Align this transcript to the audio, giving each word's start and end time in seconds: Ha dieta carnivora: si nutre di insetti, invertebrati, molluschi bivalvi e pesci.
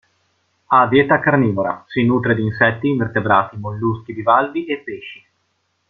Ha 0.65 0.87
dieta 0.87 1.19
carnivora: 1.19 1.83
si 1.87 2.03
nutre 2.03 2.33
di 2.33 2.41
insetti, 2.41 2.87
invertebrati, 2.87 3.55
molluschi 3.59 4.13
bivalvi 4.13 4.65
e 4.65 4.79
pesci. 4.79 5.23